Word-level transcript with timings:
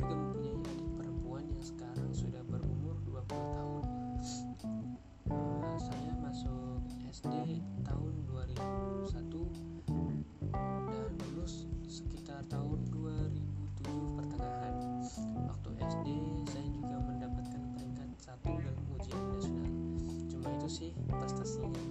juga 0.00 0.16
mempunyai 0.16 0.56
adik 0.64 0.90
perempuan 0.96 1.44
yang 1.44 1.60
sekarang 1.60 2.08
sudah 2.08 2.40
berumur 2.48 2.96
20 3.04 3.20
tahun. 3.28 3.84
Uh, 5.28 5.76
saya 5.76 6.12
masuk 6.24 6.80
SD 7.12 7.60
tahun 7.84 8.14
2001 8.32 9.12
dan 10.88 11.10
lulus 11.20 11.68
sekitar 11.84 12.40
tahun 12.48 12.80
2007 12.96 14.16
pertengahan. 14.16 14.74
Waktu 15.52 15.68
SD 15.84 16.08
saya 16.48 16.68
juga 16.72 16.96
mendapatkan 17.04 17.62
peringkat 17.76 18.08
satu 18.16 18.56
dalam 18.56 18.84
ujian 18.96 19.22
nasional. 19.36 19.72
Cuma 20.32 20.48
itu 20.56 20.68
sih 20.72 20.90
prestasinya. 21.12 21.89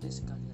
basically 0.00 0.47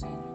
soon. 0.00 0.29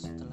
Sutras. 0.00 0.29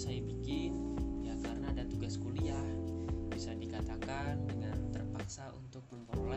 saya 0.00 0.24
bikin 0.24 0.96
ya 1.20 1.36
karena 1.44 1.76
ada 1.76 1.84
tugas 1.84 2.16
kuliah 2.16 2.64
bisa 3.28 3.52
dikatakan 3.52 4.48
dengan 4.48 4.80
terpaksa 4.96 5.52
untuk 5.52 5.84
memperoleh 5.92 6.29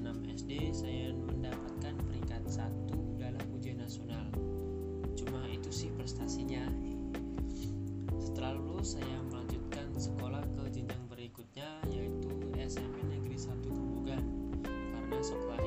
6 0.00 0.32
SD 0.32 0.72
saya 0.72 1.12
mendapatkan 1.12 1.92
peringkat 2.08 2.42
satu 2.48 3.20
dalam 3.20 3.44
ujian 3.52 3.76
nasional. 3.76 4.24
Cuma 5.12 5.44
itu 5.52 5.68
sih 5.68 5.92
prestasinya. 5.92 6.64
Setelah 8.16 8.56
lulus 8.56 8.96
saya 8.96 9.20
melanjutkan 9.28 9.92
sekolah 9.92 10.40
ke 10.56 10.72
jenjang 10.72 11.04
berikutnya 11.12 11.68
yaitu 11.92 12.32
SMP 12.56 13.04
Negeri 13.12 13.36
1 13.36 13.60
Grobogan 13.68 14.24
karena 14.88 15.18
sekolah 15.20 15.60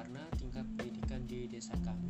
karena 0.00 0.24
tingkat 0.40 0.64
pendidikan 0.80 1.20
di 1.28 1.44
desa 1.44 1.76
kami 1.84 2.09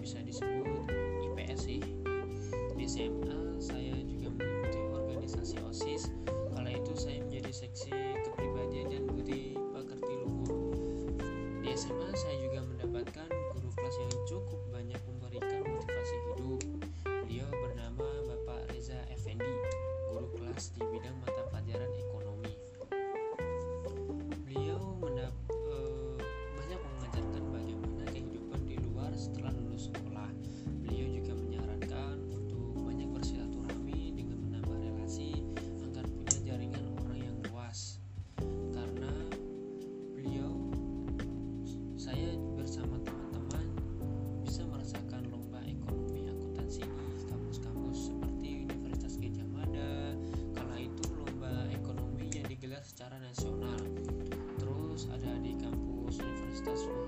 bisa 0.00 0.16
disebut 0.24 0.88
IPS 1.28 1.60
sih 1.60 1.80
di 2.74 2.84
SMA 2.88 3.29
podcast 56.70 56.99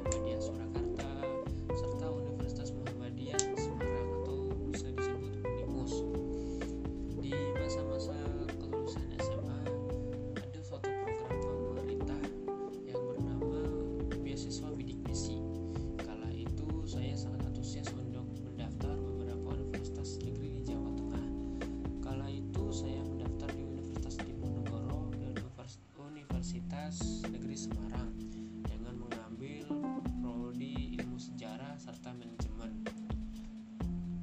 manajemen. 32.22 32.72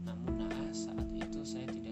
Namun 0.08 0.32
nah, 0.40 0.72
saat 0.72 1.08
itu 1.12 1.40
saya 1.44 1.68
tidak 1.68 1.89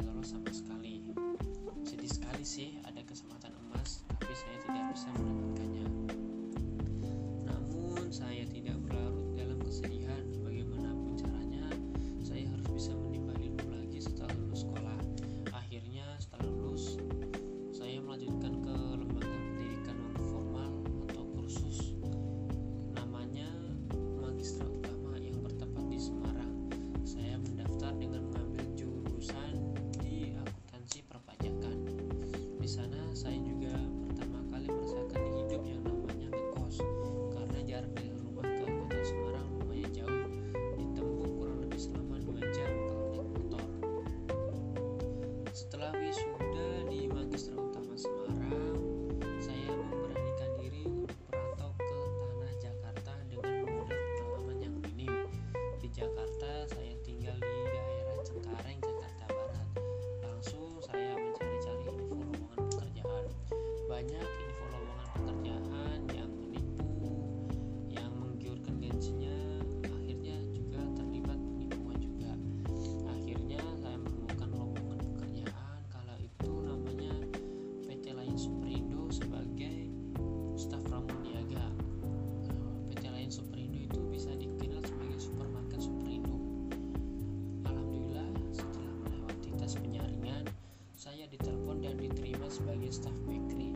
sebagai 92.87 93.03
staf 93.03 93.19
bakery. 93.27 93.75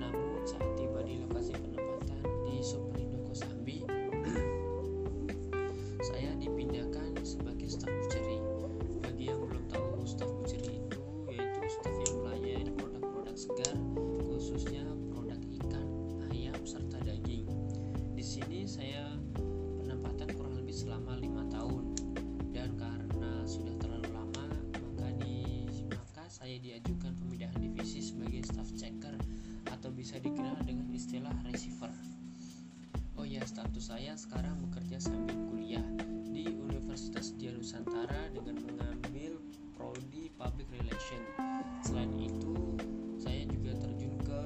Namun 0.00 0.40
saat 0.48 0.64
tiba 0.80 1.04
di 1.04 1.20
lokasi 1.20 1.52
penempatan 1.52 2.24
di 2.48 2.64
Superindo 2.64 3.20
Kosambi, 3.28 3.84
saya 6.08 6.32
dipindahkan 6.40 7.20
sebagai 7.20 7.68
staf 7.68 7.92
pencuri. 7.92 8.40
Bagi 9.04 9.28
yang 9.28 9.44
belum 9.44 9.64
tahu 9.68 10.08
staf 10.08 10.32
pencuri 10.32 10.80
itu 10.80 11.04
yaitu 11.28 11.60
staf 11.76 11.92
yang 11.92 12.14
melayani 12.24 12.72
produk-produk 12.72 13.36
segar 13.36 13.76
khususnya 14.24 14.80
produk 15.12 15.40
ikan, 15.60 15.86
ayam 16.32 16.56
serta 16.64 17.04
daging. 17.04 17.44
Di 18.16 18.24
sini 18.24 18.64
saya 18.64 19.12
penempatan 19.84 20.32
kurang 20.32 20.56
lebih 20.56 20.72
selama 20.72 21.20
lima 21.20 21.44
tahun 21.52 21.84
dan 22.56 22.80
karena 22.80 23.44
sudah 23.44 23.76
terlalu 23.76 24.08
lama 24.08 24.56
maka 24.80 25.12
di 25.20 25.68
maka 25.92 26.24
saya 26.32 26.56
diajukan 26.56 27.12
staff 28.42 28.68
checker 28.74 29.14
atau 29.70 29.88
bisa 29.94 30.18
dikenal 30.18 30.58
dengan 30.66 30.90
istilah 30.90 31.32
receiver. 31.46 31.90
Oh 33.14 33.22
ya, 33.22 33.40
status 33.46 33.94
saya 33.94 34.18
sekarang 34.18 34.58
bekerja 34.68 34.98
sambil 34.98 35.38
kuliah 35.46 35.84
di 36.26 36.50
Universitas 36.50 37.30
Dian 37.38 37.62
Nusantara 37.62 38.34
dengan 38.34 38.58
mengambil 38.66 39.38
prodi 39.78 40.26
Public 40.34 40.66
Relation. 40.74 41.22
Selain 41.86 42.10
itu, 42.18 42.74
saya 43.22 43.46
juga 43.46 43.78
terjun 43.78 44.14
ke 44.26 44.42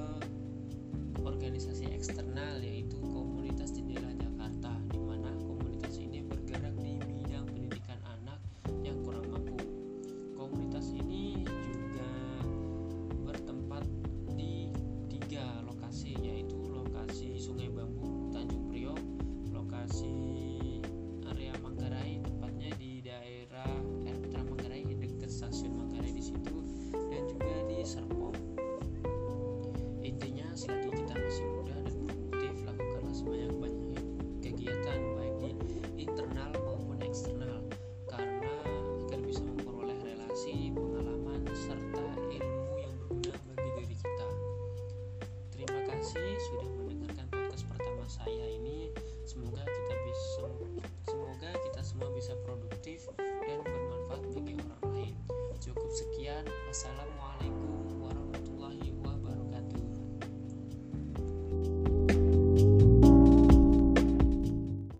organisasi 1.25 1.89
eksternal 1.89 2.61
yaitu 2.61 2.76